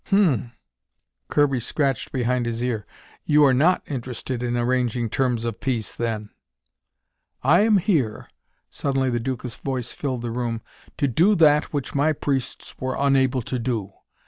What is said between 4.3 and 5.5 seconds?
in arranging terms